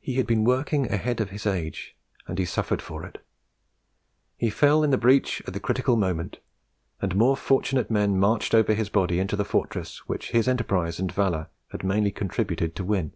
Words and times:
He 0.00 0.16
had 0.16 0.26
been 0.26 0.44
working 0.44 0.92
ahead 0.92 1.18
of 1.18 1.30
his 1.30 1.46
age, 1.46 1.96
and 2.26 2.38
he 2.38 2.44
suffered 2.44 2.82
for 2.82 3.06
it. 3.06 3.24
He 4.36 4.50
fell 4.50 4.82
in 4.82 4.90
the 4.90 4.98
breach 4.98 5.40
at 5.46 5.54
the 5.54 5.60
critical 5.60 5.96
moment, 5.96 6.40
and 7.00 7.16
more 7.16 7.34
fortunate 7.34 7.90
men 7.90 8.18
marched 8.20 8.54
over 8.54 8.74
his 8.74 8.90
body 8.90 9.18
into 9.18 9.34
the 9.34 9.42
fortress 9.46 10.06
which 10.06 10.32
his 10.32 10.46
enterprise 10.46 11.00
and 11.00 11.10
valour 11.10 11.48
had 11.70 11.82
mainly 11.82 12.10
contributed 12.10 12.76
to 12.76 12.84
win. 12.84 13.14